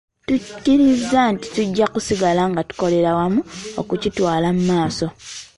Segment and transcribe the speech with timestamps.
[0.27, 3.41] Tukkiriza nti tujja kusigala nga tukolera wamu
[3.81, 5.07] okukitwala mu maaso.